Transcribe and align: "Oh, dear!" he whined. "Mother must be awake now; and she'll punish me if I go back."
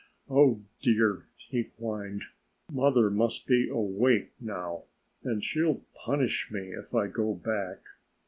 "Oh, 0.31 0.63
dear!" 0.81 1.27
he 1.35 1.61
whined. 1.77 2.23
"Mother 2.71 3.11
must 3.11 3.45
be 3.45 3.69
awake 3.69 4.31
now; 4.39 4.85
and 5.23 5.43
she'll 5.43 5.83
punish 5.93 6.49
me 6.51 6.69
if 6.71 6.95
I 6.95 7.05
go 7.05 7.35
back." 7.35 7.81